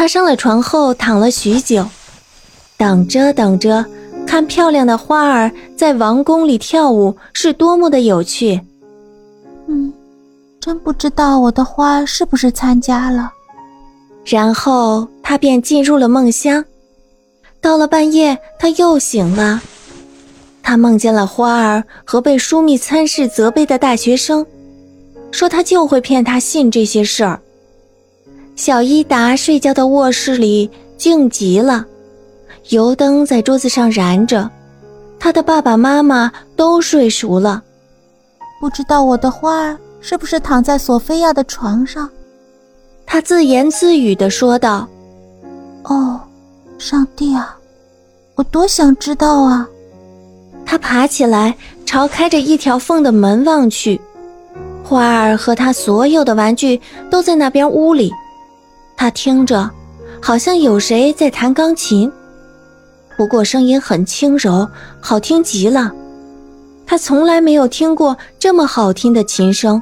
[0.00, 1.86] 他上了床后躺了许久，
[2.78, 3.84] 等着等着，
[4.26, 8.58] 看漂亮的花儿在王宫里跳舞是多么的有趣。
[9.68, 9.92] 嗯，
[10.58, 13.30] 真不知道我的花是不是参加了。
[14.24, 16.64] 然后他便进入了梦乡。
[17.60, 19.60] 到了半夜，他又醒了。
[20.62, 24.46] 他梦见了花儿和被枢密参事责备的大学生，
[25.30, 27.38] 说他就会骗他信这些事儿。
[28.60, 31.82] 小伊达睡觉的卧室里静极了，
[32.68, 34.50] 油灯在桌子上燃着，
[35.18, 37.62] 他的爸爸妈妈都睡熟了。
[38.60, 42.06] 不知道我的花儿是不是躺在索菲亚的床上？
[43.06, 44.86] 他自言自语地说道
[45.84, 46.20] ：“哦，
[46.76, 47.56] 上帝啊，
[48.34, 49.66] 我多想知道啊！”
[50.66, 51.56] 他爬起来，
[51.86, 53.98] 朝开着一条缝的门望去，
[54.84, 56.78] 花儿和他所有的玩具
[57.10, 58.12] 都在那边屋里。
[59.00, 59.70] 他听着，
[60.20, 62.12] 好像有谁在弹钢琴，
[63.16, 64.68] 不过声音很轻柔，
[65.00, 65.90] 好听极了。
[66.84, 69.80] 他从来没有听过这么好听的琴声。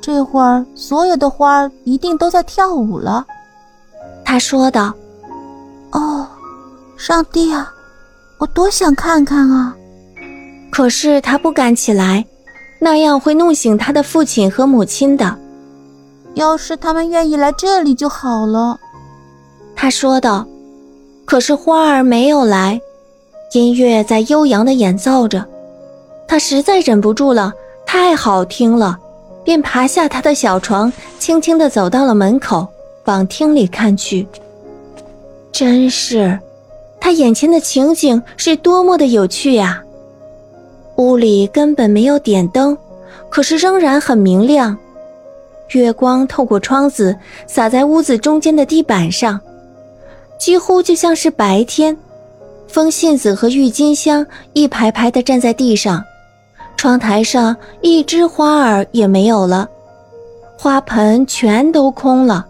[0.00, 3.22] 这会儿，所有的花一定都在跳舞了，
[4.24, 4.94] 他说道。
[5.90, 6.26] 哦，
[6.96, 7.70] 上帝啊，
[8.38, 9.76] 我多想看看啊！
[10.70, 12.24] 可是他不敢起来，
[12.80, 15.38] 那样会弄醒他的父亲和母亲的。
[16.36, 18.78] 要是他们愿意来这里就好了，
[19.74, 20.46] 他说道。
[21.24, 22.80] 可是花儿没有来，
[23.52, 25.44] 音乐在悠扬的演奏着，
[26.28, 27.52] 他实在忍不住了，
[27.84, 28.96] 太好听了。
[29.42, 32.66] 便爬下他的小床，轻轻地走到了门口，
[33.06, 34.26] 往厅里看去。
[35.50, 36.38] 真是，
[37.00, 39.82] 他眼前的情景是多么的有趣呀！
[40.96, 42.76] 屋里根本没有点灯，
[43.30, 44.76] 可是仍然很明亮。
[45.72, 49.40] 月光透过窗子洒在屋子中间的地板上，
[50.38, 51.96] 几乎就像是白天。
[52.68, 56.02] 风信子和郁金香一排排地站在地上。
[56.76, 59.66] 窗台上一枝花儿也没有了，
[60.58, 62.46] 花盆全都空了，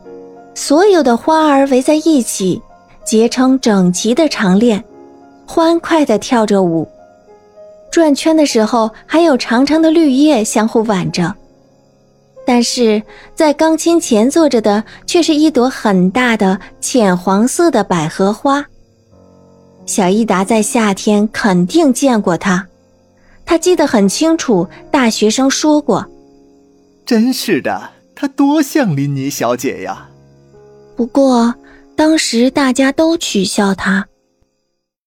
[0.54, 2.60] 所有的花儿围在一起，
[3.04, 4.82] 结成整齐的长链，
[5.46, 6.88] 欢快地跳着舞。
[7.90, 11.32] 转圈的时候，还有长长的绿叶相互挽着。
[12.46, 13.02] 但是
[13.34, 18.64] 在钢琴前坐着的却是一朵很大的浅黄色的百合花。
[19.84, 22.66] 小伊达在夏天肯定见过它。
[23.44, 26.06] 他记得很清楚，大学生说过
[27.04, 30.08] ：“真是的，她多像林妮小姐呀。”
[30.96, 31.54] 不过，
[31.94, 34.06] 当时大家都取笑她。